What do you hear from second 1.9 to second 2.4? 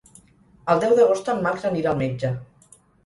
al metge.